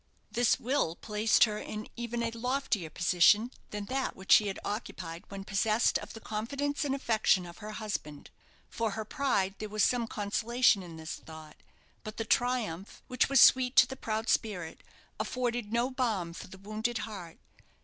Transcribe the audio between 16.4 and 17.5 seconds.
the wounded heart.